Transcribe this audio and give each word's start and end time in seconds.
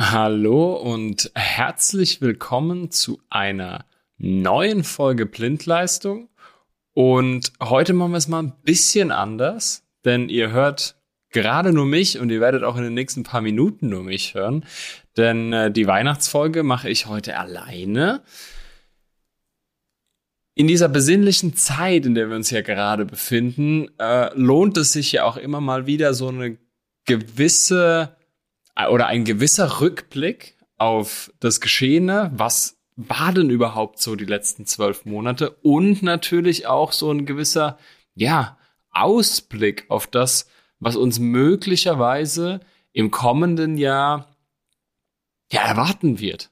Hallo 0.00 0.74
und 0.74 1.32
herzlich 1.34 2.20
willkommen 2.20 2.92
zu 2.92 3.20
einer 3.30 3.84
neuen 4.16 4.84
Folge 4.84 5.26
Blindleistung. 5.26 6.28
Und 6.94 7.52
heute 7.60 7.94
machen 7.94 8.12
wir 8.12 8.18
es 8.18 8.28
mal 8.28 8.44
ein 8.44 8.52
bisschen 8.62 9.10
anders, 9.10 9.82
denn 10.04 10.28
ihr 10.28 10.52
hört 10.52 10.94
gerade 11.30 11.72
nur 11.72 11.84
mich 11.84 12.20
und 12.20 12.30
ihr 12.30 12.40
werdet 12.40 12.62
auch 12.62 12.76
in 12.76 12.84
den 12.84 12.94
nächsten 12.94 13.24
paar 13.24 13.40
Minuten 13.40 13.88
nur 13.88 14.04
mich 14.04 14.34
hören, 14.34 14.64
denn 15.16 15.52
äh, 15.52 15.72
die 15.72 15.88
Weihnachtsfolge 15.88 16.62
mache 16.62 16.88
ich 16.88 17.06
heute 17.06 17.36
alleine. 17.36 18.22
In 20.54 20.68
dieser 20.68 20.88
besinnlichen 20.88 21.56
Zeit, 21.56 22.06
in 22.06 22.14
der 22.14 22.28
wir 22.28 22.36
uns 22.36 22.50
ja 22.50 22.60
gerade 22.60 23.04
befinden, 23.04 23.88
äh, 23.98 24.32
lohnt 24.38 24.76
es 24.76 24.92
sich 24.92 25.10
ja 25.10 25.24
auch 25.24 25.36
immer 25.36 25.60
mal 25.60 25.86
wieder 25.86 26.14
so 26.14 26.28
eine 26.28 26.56
gewisse 27.04 28.16
oder 28.90 29.06
ein 29.06 29.24
gewisser 29.24 29.80
Rückblick 29.80 30.56
auf 30.76 31.32
das 31.40 31.60
Geschehene, 31.60 32.30
was 32.34 32.78
war 32.96 33.32
denn 33.32 33.50
überhaupt 33.50 34.00
so 34.00 34.16
die 34.16 34.24
letzten 34.24 34.66
zwölf 34.66 35.04
Monate 35.04 35.50
und 35.62 36.02
natürlich 36.02 36.66
auch 36.66 36.92
so 36.92 37.10
ein 37.10 37.26
gewisser, 37.26 37.78
ja, 38.14 38.58
Ausblick 38.90 39.86
auf 39.88 40.06
das, 40.06 40.48
was 40.80 40.96
uns 40.96 41.18
möglicherweise 41.18 42.60
im 42.92 43.10
kommenden 43.10 43.76
Jahr 43.78 44.36
ja 45.52 45.62
erwarten 45.62 46.18
wird. 46.18 46.50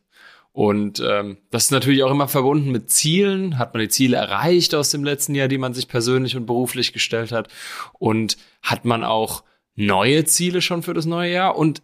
Und 0.52 1.00
ähm, 1.00 1.38
das 1.50 1.64
ist 1.64 1.70
natürlich 1.70 2.02
auch 2.02 2.10
immer 2.10 2.28
verbunden 2.28 2.70
mit 2.70 2.90
Zielen. 2.90 3.58
Hat 3.58 3.74
man 3.74 3.82
die 3.82 3.88
Ziele 3.88 4.16
erreicht 4.16 4.74
aus 4.74 4.90
dem 4.90 5.04
letzten 5.04 5.34
Jahr, 5.34 5.48
die 5.48 5.58
man 5.58 5.74
sich 5.74 5.86
persönlich 5.86 6.34
und 6.34 6.46
beruflich 6.46 6.92
gestellt 6.92 7.30
hat? 7.30 7.48
Und 7.98 8.38
hat 8.62 8.84
man 8.84 9.04
auch 9.04 9.44
neue 9.74 10.24
Ziele 10.24 10.62
schon 10.62 10.82
für 10.82 10.94
das 10.94 11.04
neue 11.04 11.32
Jahr? 11.32 11.56
Und 11.56 11.82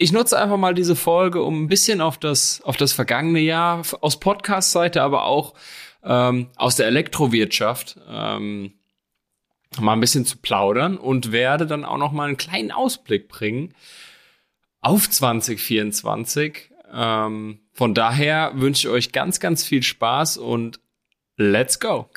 ich 0.00 0.12
nutze 0.12 0.40
einfach 0.40 0.56
mal 0.56 0.72
diese 0.72 0.96
Folge, 0.96 1.42
um 1.42 1.64
ein 1.64 1.68
bisschen 1.68 2.00
auf 2.00 2.16
das, 2.16 2.62
auf 2.62 2.78
das 2.78 2.94
vergangene 2.94 3.40
Jahr 3.40 3.82
aus 4.00 4.18
Podcast-Seite, 4.18 5.02
aber 5.02 5.26
auch 5.26 5.52
ähm, 6.02 6.48
aus 6.56 6.76
der 6.76 6.86
Elektrowirtschaft 6.86 7.98
ähm, 8.08 8.72
mal 9.78 9.92
ein 9.92 10.00
bisschen 10.00 10.24
zu 10.24 10.38
plaudern 10.38 10.96
und 10.96 11.32
werde 11.32 11.66
dann 11.66 11.84
auch 11.84 11.98
noch 11.98 12.12
mal 12.12 12.28
einen 12.28 12.38
kleinen 12.38 12.72
Ausblick 12.72 13.28
bringen 13.28 13.74
auf 14.80 15.10
2024. 15.10 16.70
Ähm, 16.94 17.60
von 17.74 17.92
daher 17.92 18.52
wünsche 18.54 18.88
ich 18.88 18.94
euch 18.94 19.12
ganz, 19.12 19.38
ganz 19.38 19.64
viel 19.64 19.82
Spaß 19.82 20.38
und 20.38 20.80
let's 21.36 21.78
go! 21.78 22.08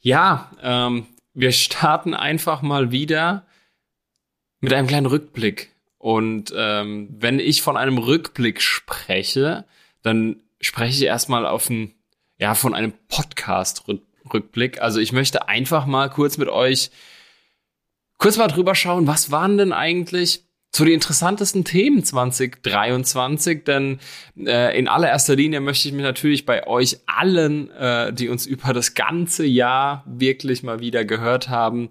Ja, 0.00 0.50
ähm, 0.62 1.06
wir 1.34 1.52
starten 1.52 2.14
einfach 2.14 2.62
mal 2.62 2.90
wieder 2.90 3.46
mit 4.60 4.72
einem 4.72 4.86
kleinen 4.86 5.06
Rückblick. 5.06 5.74
Und 5.98 6.52
ähm, 6.56 7.08
wenn 7.18 7.38
ich 7.38 7.62
von 7.62 7.76
einem 7.76 7.98
Rückblick 7.98 8.62
spreche, 8.62 9.66
dann 10.02 10.42
spreche 10.60 10.96
ich 10.96 11.02
erstmal 11.04 11.46
auf 11.46 11.68
ein, 11.68 11.94
ja, 12.38 12.54
von 12.54 12.74
einem 12.74 12.92
Podcast-Rückblick. 13.08 14.80
Also 14.80 15.00
ich 15.00 15.12
möchte 15.12 15.48
einfach 15.48 15.84
mal 15.86 16.08
kurz 16.08 16.38
mit 16.38 16.48
euch 16.48 16.90
kurz 18.20 18.36
mal 18.36 18.48
drüber 18.48 18.76
schauen, 18.76 19.06
was 19.08 19.32
waren 19.32 19.58
denn 19.58 19.72
eigentlich 19.72 20.44
zu 20.72 20.84
den 20.84 20.94
interessantesten 20.94 21.64
Themen 21.64 22.04
2023, 22.04 23.64
denn 23.64 23.98
äh, 24.38 24.78
in 24.78 24.86
allererster 24.86 25.34
Linie 25.34 25.60
möchte 25.60 25.88
ich 25.88 25.94
mich 25.94 26.04
natürlich 26.04 26.46
bei 26.46 26.66
euch 26.66 26.98
allen, 27.06 27.70
äh, 27.72 28.12
die 28.12 28.28
uns 28.28 28.46
über 28.46 28.72
das 28.72 28.94
ganze 28.94 29.44
Jahr 29.44 30.04
wirklich 30.06 30.62
mal 30.62 30.78
wieder 30.78 31.04
gehört 31.04 31.48
haben, 31.48 31.90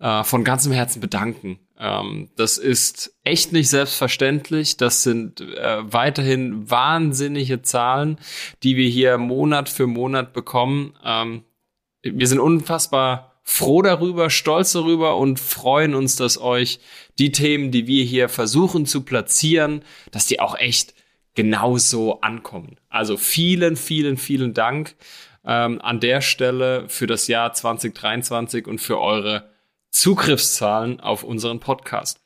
äh, 0.00 0.24
von 0.24 0.42
ganzem 0.42 0.72
Herzen 0.72 1.00
bedanken. 1.00 1.58
Ähm, 1.78 2.30
das 2.36 2.56
ist 2.56 3.14
echt 3.24 3.52
nicht 3.52 3.68
selbstverständlich. 3.68 4.76
Das 4.78 5.02
sind 5.02 5.40
äh, 5.40 5.92
weiterhin 5.92 6.70
wahnsinnige 6.70 7.62
Zahlen, 7.62 8.18
die 8.62 8.76
wir 8.76 8.88
hier 8.88 9.18
Monat 9.18 9.68
für 9.68 9.86
Monat 9.86 10.32
bekommen. 10.32 10.94
Ähm, 11.04 11.44
wir 12.02 12.26
sind 12.26 12.40
unfassbar 12.40 13.27
froh 13.50 13.80
darüber, 13.80 14.28
stolz 14.28 14.72
darüber 14.72 15.16
und 15.16 15.40
freuen 15.40 15.94
uns, 15.94 16.16
dass 16.16 16.38
euch 16.38 16.80
die 17.18 17.32
Themen, 17.32 17.70
die 17.70 17.86
wir 17.86 18.04
hier 18.04 18.28
versuchen 18.28 18.84
zu 18.84 19.04
platzieren, 19.04 19.82
dass 20.10 20.26
die 20.26 20.38
auch 20.38 20.54
echt 20.58 20.94
genauso 21.34 22.20
ankommen. 22.20 22.76
Also 22.90 23.16
vielen, 23.16 23.76
vielen, 23.76 24.18
vielen 24.18 24.52
Dank 24.52 24.96
ähm, 25.46 25.80
an 25.80 25.98
der 25.98 26.20
Stelle 26.20 26.90
für 26.90 27.06
das 27.06 27.26
Jahr 27.26 27.54
2023 27.54 28.66
und 28.66 28.80
für 28.82 29.00
eure 29.00 29.48
Zugriffszahlen 29.90 31.00
auf 31.00 31.24
unseren 31.24 31.58
Podcast. 31.58 32.20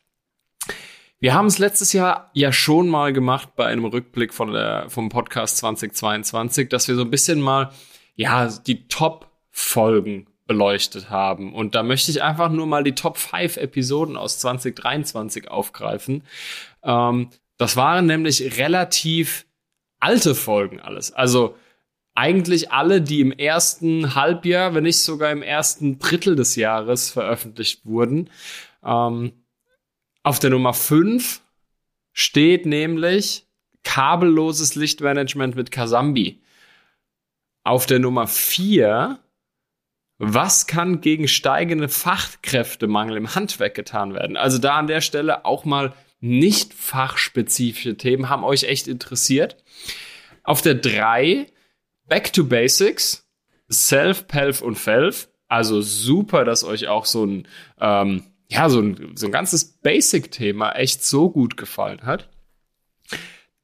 Wir 1.21 1.34
haben 1.34 1.47
es 1.47 1.59
letztes 1.59 1.93
Jahr 1.93 2.32
ja 2.34 2.53
schon 2.53 2.88
mal 2.88 3.12
gemacht 3.12 3.50
bei 3.55 3.66
einem 3.66 3.84
Rückblick 3.84 4.34
von 4.34 4.53
der, 4.53 4.91
vom 4.91 5.09
Podcast 5.09 5.59
2022, 5.59 6.69
dass 6.69 6.88
wir 6.88 6.97
so 6.97 7.03
ein 7.03 7.11
bisschen 7.11 7.41
mal, 7.41 7.71
ja, 8.16 8.49
die 8.66 8.88
Top-Folgen 8.88 10.27
beleuchtet 10.53 11.09
haben. 11.09 11.55
Und 11.55 11.75
da 11.75 11.83
möchte 11.83 12.11
ich 12.11 12.23
einfach 12.23 12.51
nur 12.51 12.67
mal 12.67 12.85
die 12.85 12.95
Top 12.95 13.17
5 13.17 13.57
Episoden 13.57 14.19
aus 14.19 14.39
2023 14.39 15.51
aufgreifen. 15.51 16.25
Ähm, 16.83 17.31
das 17.57 17.77
waren 17.77 18.05
nämlich 18.05 18.59
relativ 18.59 19.47
alte 19.99 20.35
Folgen 20.35 20.79
alles. 20.79 21.11
Also 21.11 21.57
eigentlich 22.15 22.71
alle, 22.71 23.01
die 23.01 23.23
im 23.23 23.33
ersten 23.33 24.15
Halbjahr, 24.15 24.75
wenn 24.75 24.83
nicht 24.83 25.01
sogar 25.01 25.33
im 25.33 25.43
ersten 25.43 25.99
Drittel 25.99 26.37
des 26.37 26.57
Jahres 26.57 27.11
veröffentlicht 27.11 27.87
wurden. 27.87 28.29
Ähm, 28.85 29.33
auf 30.23 30.39
der 30.39 30.51
Nummer 30.51 30.75
5 30.75 31.41
steht 32.12 32.67
nämlich 32.67 33.47
kabelloses 33.85 34.75
Lichtmanagement 34.75 35.57
mit 35.57 35.71
Kasambi. 35.71 36.43
Auf 37.65 37.87
der 37.87 38.01
Nummer 38.01 38.27
4 38.27 39.19
was 40.25 40.69
kann 40.69 41.00
gegen 41.00 41.27
steigende 41.27 41.88
Fachkräftemangel 41.88 43.16
im 43.16 43.34
Handwerk 43.34 43.75
getan 43.75 44.15
werden? 44.15 44.37
Also 44.37 44.59
da 44.59 44.78
an 44.78 44.87
der 44.87 45.00
Stelle 45.00 45.44
auch 45.44 45.65
mal 45.65 45.94
nicht 46.21 46.75
fachspezifische 46.75 47.97
Themen 47.97 48.28
haben 48.28 48.44
euch 48.44 48.62
echt 48.62 48.87
interessiert. 48.87 49.56
Auf 50.44 50.62
der 50.62 50.77
3 50.77 51.49
Back 52.06 52.32
to 52.32 52.44
Basics, 52.44 53.28
Self, 53.69 54.28
Pelf 54.28 54.62
und 54.62 54.77
Felf. 54.77 55.28
Also 55.49 55.81
super, 55.81 56.44
dass 56.44 56.62
euch 56.62 56.87
auch 56.87 57.05
so 57.05 57.27
ein, 57.27 57.49
ähm, 57.81 58.22
ja, 58.49 58.69
so 58.69 58.78
ein, 58.78 59.16
so 59.16 59.27
ein 59.27 59.32
ganzes 59.32 59.81
Basic-Thema 59.81 60.77
echt 60.77 61.05
so 61.05 61.31
gut 61.31 61.56
gefallen 61.56 62.03
hat. 62.03 62.28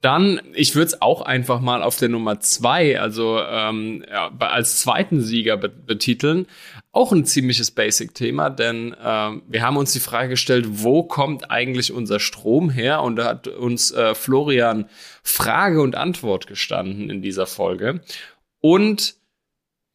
Dann, 0.00 0.41
ich 0.54 0.76
würde 0.76 0.86
es 0.86 1.03
auch 1.03 1.22
einfach 1.22 1.60
mal 1.60 1.82
auf 1.82 1.97
der 1.97 2.09
Nummer 2.09 2.38
zwei, 2.38 3.00
also 3.00 3.41
ähm, 3.41 4.04
ja, 4.09 4.31
als 4.38 4.78
zweiten 4.78 5.20
Sieger 5.20 5.56
be 5.56 5.69
betiteln. 5.69 6.47
Auch 6.92 7.10
ein 7.10 7.25
ziemliches 7.25 7.72
Basic-Thema, 7.72 8.50
denn 8.50 8.94
ähm, 9.04 9.42
wir 9.48 9.62
haben 9.62 9.76
uns 9.76 9.92
die 9.92 10.00
Frage 10.00 10.31
gestellt, 10.31 10.66
wo 10.69 11.03
kommt 11.03 11.50
eigentlich 11.50 11.92
unser 11.92 12.20
Strom 12.20 12.70
her? 12.70 13.03
Und 13.03 13.16
da 13.16 13.25
hat 13.25 13.48
uns 13.48 13.91
äh, 13.91 14.14
Florian 14.14 14.88
Frage 15.25 15.82
und 15.82 15.97
Antwort 15.97 16.47
gestanden 16.47 17.10
in 17.10 17.20
dieser 17.20 17.47
Folge. 17.47 18.00
Und 18.60 19.17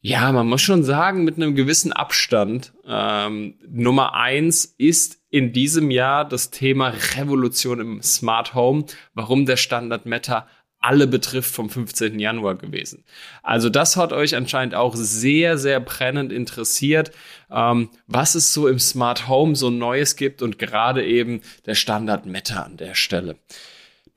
ja, 0.06 0.30
man 0.32 0.46
muss 0.46 0.60
schon 0.60 0.84
sagen, 0.84 1.24
mit 1.24 1.36
einem 1.36 1.54
gewissen 1.54 1.90
Abstand. 1.90 2.74
Ähm, 2.86 3.54
Nummer 3.66 4.12
eins 4.12 4.66
ist 4.66 5.22
in 5.30 5.54
diesem 5.54 5.90
Jahr 5.90 6.28
das 6.28 6.50
Thema 6.50 6.92
Revolution 7.16 7.80
im 7.80 8.02
Smart 8.02 8.54
Home, 8.54 8.84
warum 9.14 9.46
der 9.46 9.56
Standard 9.56 10.04
Meta 10.04 10.46
alle 10.78 11.06
betrifft 11.06 11.54
vom 11.54 11.70
15. 11.70 12.20
Januar 12.20 12.56
gewesen. 12.56 13.06
Also 13.42 13.70
das 13.70 13.96
hat 13.96 14.12
euch 14.12 14.36
anscheinend 14.36 14.74
auch 14.74 14.94
sehr, 14.94 15.56
sehr 15.56 15.80
brennend 15.80 16.32
interessiert, 16.32 17.10
ähm, 17.50 17.88
was 18.06 18.34
es 18.34 18.52
so 18.52 18.68
im 18.68 18.78
Smart 18.78 19.26
Home 19.26 19.56
so 19.56 19.70
Neues 19.70 20.16
gibt 20.16 20.42
und 20.42 20.58
gerade 20.58 21.02
eben 21.02 21.40
der 21.64 21.76
Standard 21.76 22.26
Meta 22.26 22.60
an 22.60 22.76
der 22.76 22.94
Stelle. 22.94 23.36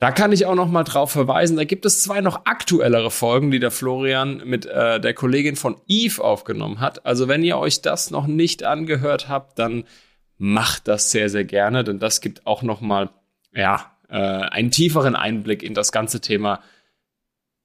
Da 0.00 0.12
kann 0.12 0.30
ich 0.30 0.46
auch 0.46 0.54
noch 0.54 0.68
mal 0.68 0.84
drauf 0.84 1.10
verweisen. 1.10 1.56
Da 1.56 1.64
gibt 1.64 1.84
es 1.84 2.02
zwei 2.02 2.20
noch 2.20 2.46
aktuellere 2.46 3.10
Folgen, 3.10 3.50
die 3.50 3.58
der 3.58 3.72
Florian 3.72 4.42
mit 4.44 4.64
äh, 4.64 5.00
der 5.00 5.12
Kollegin 5.12 5.56
von 5.56 5.80
Eve 5.88 6.22
aufgenommen 6.22 6.78
hat. 6.78 7.04
Also 7.04 7.26
wenn 7.26 7.42
ihr 7.42 7.58
euch 7.58 7.82
das 7.82 8.10
noch 8.10 8.28
nicht 8.28 8.62
angehört 8.62 9.28
habt, 9.28 9.58
dann 9.58 9.84
macht 10.36 10.86
das 10.86 11.10
sehr 11.10 11.28
sehr 11.28 11.44
gerne, 11.44 11.82
denn 11.82 11.98
das 11.98 12.20
gibt 12.20 12.46
auch 12.46 12.62
noch 12.62 12.80
mal 12.80 13.10
ja 13.52 13.90
äh, 14.08 14.14
einen 14.14 14.70
tieferen 14.70 15.16
Einblick 15.16 15.64
in 15.64 15.74
das 15.74 15.90
ganze 15.90 16.20
Thema 16.20 16.62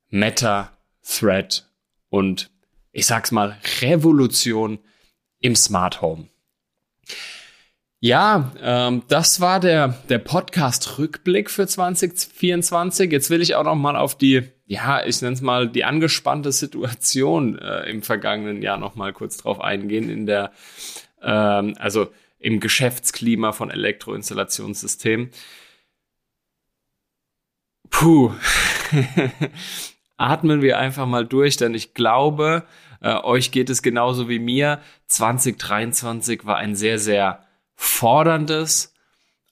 Meta, 0.10 0.72
Thread 1.08 1.68
und 2.10 2.50
ich 2.92 3.06
sag's 3.06 3.32
mal 3.32 3.58
Revolution 3.82 4.80
im 5.40 5.56
Smart 5.56 6.02
Home. 6.02 6.30
Ja, 8.06 8.52
ähm, 8.62 9.04
das 9.08 9.40
war 9.40 9.62
der, 9.62 9.98
der 10.10 10.18
Podcast-Rückblick 10.18 11.50
für 11.50 11.66
2024. 11.66 13.10
Jetzt 13.10 13.30
will 13.30 13.42
ich 13.42 13.56
auch 13.56 13.64
noch 13.64 13.76
mal 13.76 13.96
auf 13.96 14.18
die, 14.18 14.44
ja, 14.66 15.06
ich 15.06 15.22
nenne 15.22 15.36
es 15.36 15.42
mal 15.42 15.70
die 15.70 15.86
angespannte 15.86 16.52
Situation 16.52 17.58
äh, 17.58 17.90
im 17.90 18.04
vergangenen 18.04 18.62
Jahr 18.62 18.78
noch 18.78 18.96
mal 18.96 19.14
kurz 19.14 19.38
drauf 19.38 19.62
eingehen 19.62 20.10
in 20.10 20.26
der, 20.26 20.52
ähm, 21.22 21.76
also 21.80 22.10
im 22.40 22.60
Geschäftsklima 22.60 23.54
von 23.54 23.72
Elektroinstallationssystemen. 23.72 25.32
Puh, 27.90 28.34
atmen 30.18 30.62
wir 30.62 30.78
einfach 30.78 31.06
mal 31.06 31.26
durch, 31.26 31.56
denn 31.56 31.74
ich 31.74 31.94
glaube, 31.94 32.66
äh, 33.00 33.16
euch 33.16 33.52
geht 33.52 33.70
es 33.70 33.82
genauso 33.82 34.28
wie 34.28 34.40
mir. 34.40 34.82
2023 35.08 36.46
war 36.46 36.58
ein 36.58 36.76
sehr, 36.76 37.00
sehr 37.00 37.43
forderndes, 37.76 38.94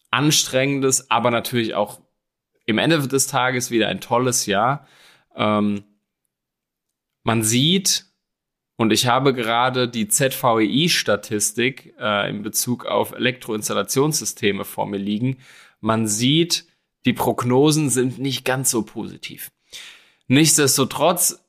anstrengendes, 0.09 1.09
aber 1.09 1.31
natürlich 1.31 1.73
auch 1.73 2.01
im 2.65 2.77
Ende 2.77 3.07
des 3.07 3.27
Tages 3.27 3.71
wieder 3.71 3.87
ein 3.87 4.01
tolles 4.01 4.45
Jahr. 4.45 4.87
Ähm, 5.35 5.83
man 7.23 7.43
sieht, 7.43 8.05
und 8.77 8.91
ich 8.91 9.07
habe 9.07 9.33
gerade 9.33 9.87
die 9.87 10.07
ZVEI-Statistik 10.07 11.93
äh, 11.99 12.29
in 12.29 12.41
Bezug 12.41 12.85
auf 12.85 13.11
Elektroinstallationssysteme 13.11 14.65
vor 14.65 14.87
mir 14.87 14.97
liegen. 14.97 15.37
Man 15.79 16.07
sieht, 16.07 16.65
die 17.05 17.13
Prognosen 17.13 17.89
sind 17.89 18.19
nicht 18.19 18.43
ganz 18.43 18.71
so 18.71 18.83
positiv. 18.83 19.51
Nichtsdestotrotz 20.27 21.43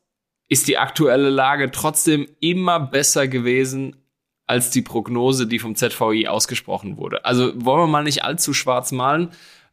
ist 0.48 0.68
die 0.68 0.76
aktuelle 0.76 1.30
Lage 1.30 1.70
trotzdem 1.70 2.28
immer 2.40 2.80
besser 2.80 3.28
gewesen 3.28 4.01
als 4.46 4.70
die 4.70 4.82
Prognose, 4.82 5.46
die 5.46 5.58
vom 5.58 5.74
ZVI 5.74 6.28
ausgesprochen 6.28 6.96
wurde. 6.96 7.24
Also 7.24 7.52
wollen 7.54 7.80
wir 7.80 7.86
mal 7.86 8.04
nicht 8.04 8.24
allzu 8.24 8.52
schwarz 8.52 8.92
malen. 8.92 9.30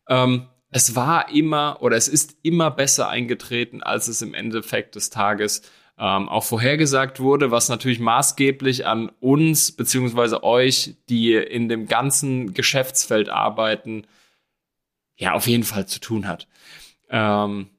Ähm, 0.07 0.47
es 0.71 0.95
war 0.95 1.33
immer 1.33 1.77
oder 1.81 1.97
es 1.97 2.07
ist 2.07 2.37
immer 2.43 2.69
besser 2.71 3.09
eingetreten, 3.09 3.81
als 3.81 4.07
es 4.07 4.21
im 4.21 4.33
Endeffekt 4.33 4.95
des 4.95 5.09
Tages 5.09 5.63
ähm, 5.97 6.29
auch 6.29 6.43
vorhergesagt 6.43 7.19
wurde, 7.19 7.51
was 7.51 7.69
natürlich 7.69 7.99
maßgeblich 7.99 8.85
an 8.85 9.11
uns 9.19 9.71
beziehungsweise 9.71 10.43
euch, 10.43 10.95
die 11.09 11.33
in 11.33 11.67
dem 11.67 11.87
ganzen 11.87 12.53
Geschäftsfeld 12.53 13.29
arbeiten, 13.29 14.05
ja 15.17 15.33
auf 15.33 15.47
jeden 15.47 15.63
Fall 15.63 15.87
zu 15.87 15.99
tun 15.99 16.27
hat. 16.27 16.47
Ähm, 17.09 17.69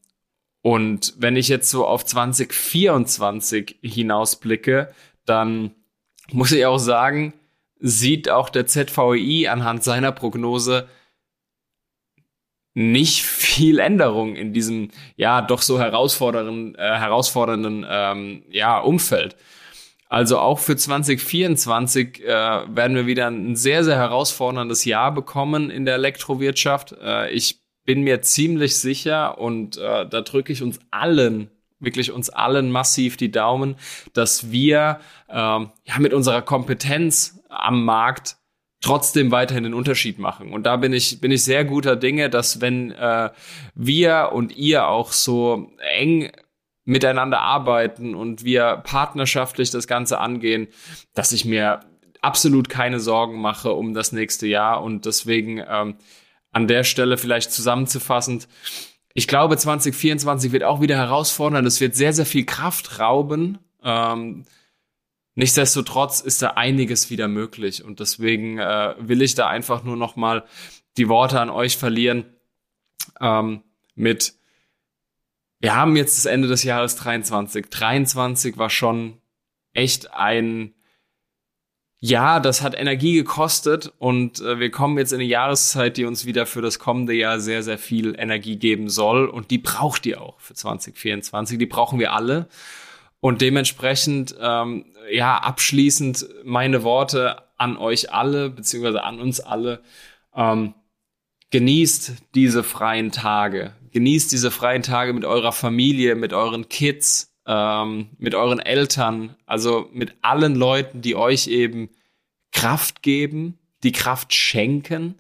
und 0.62 1.14
wenn 1.16 1.36
ich 1.36 1.48
jetzt 1.48 1.70
so 1.70 1.86
auf 1.86 2.04
2024 2.04 3.78
hinausblicke, 3.82 4.93
dann 5.25 5.75
muss 6.32 6.53
ich 6.53 6.67
auch 6.67 6.79
sagen, 6.79 7.32
sieht 7.79 8.29
auch 8.29 8.50
der 8.50 8.67
ZVI 8.67 9.49
anhand 9.49 9.85
seiner 9.85 10.12
Prognose 10.12 10.88
nicht 12.75 13.23
viel 13.23 13.79
Änderung 13.79 14.37
in 14.37 14.53
diesem 14.53 14.91
ja 15.17 15.43
doch 15.43 15.62
so 15.62 15.81
herausfordernden, 15.81 16.75
äh, 16.77 16.99
herausfordernden 16.99 17.85
ähm, 17.88 18.43
ja, 18.50 18.79
Umfeld. 18.79 19.37
Also 20.09 20.38
auch 20.38 20.59
für 20.59 20.77
2024 20.77 22.25
äh, 22.25 22.27
werden 22.29 22.97
wir 22.97 23.06
wieder 23.06 23.29
ein 23.29 23.56
sehr, 23.56 23.85
sehr 23.85 23.97
herausforderndes 23.97 24.85
Jahr 24.85 25.12
bekommen 25.12 25.71
in 25.71 25.85
der 25.85 25.94
Elektrowirtschaft. 25.94 26.97
Äh, 27.00 27.31
ich 27.31 27.61
bin 27.85 28.03
mir 28.03 28.23
ziemlich 28.23 28.77
sicher 28.79 29.38
und 29.38 29.77
äh, 29.77 30.09
da 30.09 30.21
drücke 30.21 30.53
ich 30.53 30.62
uns 30.62 30.81
allen 30.91 31.50
wirklich 31.81 32.12
uns 32.12 32.31
allen 32.31 32.71
massiv 32.71 33.17
die 33.17 33.31
Daumen, 33.31 33.77
dass 34.12 34.50
wir 34.50 35.00
ähm, 35.29 35.71
ja 35.85 35.99
mit 35.99 36.15
unserer 36.15 36.43
Kompetenz 36.43 37.43
am 37.49 37.85
Markt 37.85 38.37
trotzdem 38.82 39.31
weiterhin 39.31 39.65
den 39.65 39.75
Unterschied 39.75 40.19
machen. 40.19 40.53
Und 40.53 40.65
da 40.65 40.77
bin 40.77 40.93
ich 40.93 41.21
bin 41.21 41.31
ich 41.31 41.44
sehr 41.44 41.65
guter 41.65 41.97
Dinge, 41.97 42.31
dass 42.31 42.61
wenn 42.61 42.93
äh, 42.93 43.31
wir 43.75 44.31
und 44.32 44.56
ihr 44.56 44.87
auch 44.87 45.12
so 45.12 45.73
eng 45.79 46.31
miteinander 46.85 47.41
arbeiten 47.41 48.15
und 48.15 48.44
wir 48.44 48.82
partnerschaftlich 48.85 49.71
das 49.71 49.87
Ganze 49.87 50.19
angehen, 50.19 50.69
dass 51.15 51.32
ich 51.32 51.44
mir 51.44 51.81
absolut 52.23 52.69
keine 52.69 53.00
Sorgen 53.00 53.41
mache 53.41 53.73
um 53.73 53.94
das 53.94 54.12
nächste 54.12 54.47
Jahr 54.47 54.82
und 54.82 55.06
deswegen 55.06 55.62
ähm, 55.67 55.97
an 56.53 56.67
der 56.67 56.85
Stelle 56.85 57.17
vielleicht 57.17 57.53
zusammenzufassend, 57.53 58.49
ich 59.14 59.26
glaube, 59.26 59.56
2024 59.56 60.52
wird 60.52 60.64
auch 60.64 60.80
wieder 60.80 60.96
herausfordernd. 60.96 61.66
Es 61.66 61.80
wird 61.80 61.94
sehr, 61.94 62.12
sehr 62.12 62.26
viel 62.26 62.44
Kraft 62.44 62.98
rauben. 62.98 63.58
Ähm, 63.82 64.44
nichtsdestotrotz 65.34 66.20
ist 66.20 66.42
da 66.42 66.50
einiges 66.50 67.10
wieder 67.10 67.28
möglich. 67.28 67.82
Und 67.82 68.00
deswegen 68.00 68.58
äh, 68.58 68.94
will 68.98 69.22
ich 69.22 69.34
da 69.34 69.48
einfach 69.48 69.82
nur 69.82 69.96
noch 69.96 70.16
mal 70.16 70.44
die 70.96 71.08
Worte 71.08 71.40
an 71.40 71.50
euch 71.50 71.76
verlieren 71.76 72.24
ähm, 73.20 73.62
mit 73.94 74.34
wir 75.60 75.76
haben 75.76 75.94
jetzt 75.94 76.16
das 76.16 76.24
Ende 76.24 76.48
des 76.48 76.62
Jahres 76.64 76.96
23. 76.96 77.68
23 77.68 78.56
war 78.56 78.70
schon 78.70 79.20
echt 79.74 80.12
ein 80.14 80.74
ja, 82.02 82.41
das 82.41 82.62
hat 82.62 82.75
Energie 82.75 83.12
gekostet 83.12 83.93
und 83.99 84.41
äh, 84.41 84.58
wir 84.58 84.70
kommen 84.70 84.97
jetzt 84.97 85.12
in 85.12 85.20
eine 85.20 85.29
Jahreszeit, 85.29 85.99
die 85.99 86.06
uns 86.06 86.25
wieder 86.25 86.47
für 86.47 86.62
das 86.62 86.79
kommende 86.79 87.12
Jahr 87.12 87.41
sehr, 87.41 87.62
sehr 87.62 87.76
viel 87.76 88.19
Energie 88.19 88.56
geben 88.56 88.88
soll 88.88 89.26
und 89.26 89.50
die 89.50 89.58
braucht 89.58 90.06
ihr 90.06 90.23
auch 90.23 90.41
für 90.41 90.55
2024. 90.55 91.58
Die 91.58 91.67
brauchen 91.67 91.99
wir 91.99 92.14
alle. 92.14 92.49
Und 93.20 93.43
dementsprechend, 93.43 94.35
ähm, 94.41 94.87
ja, 95.12 95.37
abschließend 95.37 96.26
meine 96.43 96.82
Worte 96.85 97.43
an 97.58 97.76
euch 97.76 98.14
alle, 98.14 98.49
beziehungsweise 98.49 99.05
an 99.05 99.20
uns 99.20 99.41
alle. 99.41 99.82
Ähm, 100.35 100.73
genießt 101.50 102.14
diese 102.35 102.62
freien 102.62 103.12
Tage. 103.12 103.75
Genießt 103.93 104.32
diese 104.32 104.50
freien 104.50 104.82
Tage 104.82 105.12
mit 105.12 105.26
eurer 105.26 105.53
Familie, 105.53 106.14
mit 106.14 106.32
euren 106.32 106.70
Kids, 106.70 107.30
ähm, 107.46 108.10
mit 108.19 108.34
euren 108.34 108.60
Eltern, 108.60 109.37
also 109.46 109.88
mit 109.92 110.14
allen 110.22 110.54
Leuten, 110.54 111.02
die 111.02 111.16
euch 111.16 111.46
eben 111.46 111.90
Kraft 112.52 113.02
geben, 113.02 113.58
die 113.82 113.92
Kraft 113.92 114.34
schenken 114.34 115.19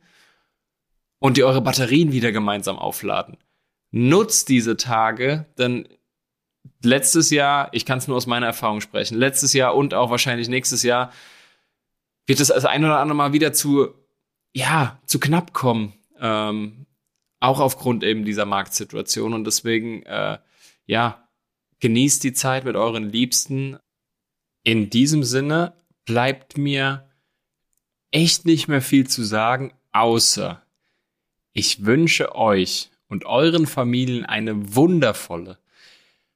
und 1.18 1.36
die 1.36 1.44
eure 1.44 1.62
Batterien 1.62 2.12
wieder 2.12 2.32
gemeinsam 2.32 2.78
aufladen. 2.78 3.36
Nutzt 3.90 4.48
diese 4.48 4.76
Tage, 4.76 5.46
denn 5.58 5.88
letztes 6.82 7.30
Jahr, 7.30 7.68
ich 7.72 7.84
kann 7.84 7.98
es 7.98 8.08
nur 8.08 8.16
aus 8.16 8.26
meiner 8.26 8.46
Erfahrung 8.46 8.80
sprechen, 8.80 9.18
letztes 9.18 9.52
Jahr 9.52 9.74
und 9.74 9.94
auch 9.94 10.10
wahrscheinlich 10.10 10.48
nächstes 10.48 10.82
Jahr 10.82 11.12
wird 12.26 12.40
es 12.40 12.48
das 12.48 12.64
ein 12.64 12.84
oder 12.84 12.98
andere 12.98 13.16
Mal 13.16 13.32
wieder 13.32 13.52
zu, 13.52 13.94
ja, 14.52 15.00
zu 15.06 15.18
knapp 15.18 15.52
kommen. 15.52 15.94
Ähm, 16.18 16.86
auch 17.40 17.58
aufgrund 17.58 18.04
eben 18.04 18.24
dieser 18.24 18.44
Marktsituation 18.44 19.32
und 19.32 19.44
deswegen, 19.44 20.02
äh, 20.02 20.38
ja, 20.86 21.26
Genießt 21.80 22.22
die 22.24 22.32
Zeit 22.32 22.64
mit 22.64 22.76
euren 22.76 23.10
Liebsten. 23.10 23.78
In 24.62 24.90
diesem 24.90 25.24
Sinne 25.24 25.74
bleibt 26.04 26.58
mir 26.58 27.08
echt 28.10 28.44
nicht 28.44 28.68
mehr 28.68 28.82
viel 28.82 29.06
zu 29.06 29.22
sagen, 29.22 29.72
außer 29.92 30.62
ich 31.52 31.84
wünsche 31.84 32.34
euch 32.34 32.90
und 33.08 33.24
euren 33.24 33.66
Familien 33.66 34.24
eine 34.24 34.74
wundervolle, 34.74 35.58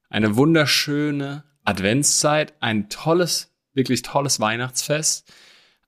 eine 0.09 0.37
wunderschöne 0.37 1.45
Adventszeit, 1.63 2.55
ein 2.61 2.89
tolles, 2.89 3.53
wirklich 3.75 4.03
tolles 4.03 4.41
Weihnachtsfest, 4.41 5.33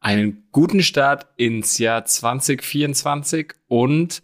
einen 0.01 0.47
guten 0.53 0.83
Start 0.83 1.27
ins 1.37 1.79
Jahr 1.79 2.05
2024 2.05 3.55
und 3.69 4.23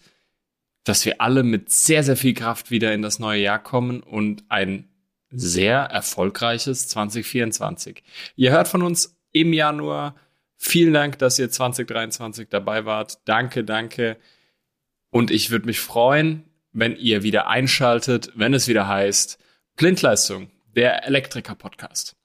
dass 0.84 1.04
wir 1.04 1.20
alle 1.20 1.42
mit 1.42 1.70
sehr, 1.70 2.02
sehr 2.02 2.16
viel 2.16 2.34
Kraft 2.34 2.70
wieder 2.70 2.92
in 2.92 3.02
das 3.02 3.18
neue 3.18 3.40
Jahr 3.40 3.62
kommen 3.62 4.02
und 4.02 4.44
ein 4.48 4.88
sehr 5.32 5.78
erfolgreiches 5.78 6.88
2024. 6.88 8.02
Ihr 8.36 8.52
hört 8.52 8.68
von 8.68 8.82
uns 8.82 9.16
im 9.32 9.52
Januar. 9.52 10.14
Vielen 10.56 10.92
Dank, 10.92 11.18
dass 11.18 11.38
ihr 11.38 11.50
2023 11.50 12.48
dabei 12.48 12.84
wart. 12.84 13.18
Danke, 13.24 13.64
danke. 13.64 14.16
Und 15.10 15.30
ich 15.30 15.50
würde 15.50 15.66
mich 15.66 15.80
freuen, 15.80 16.44
wenn 16.72 16.96
ihr 16.96 17.22
wieder 17.22 17.48
einschaltet, 17.48 18.32
wenn 18.34 18.54
es 18.54 18.68
wieder 18.68 18.86
heißt 18.86 19.38
Blindleistung, 19.76 20.50
der 20.74 21.06
Elektriker-Podcast. 21.06 22.22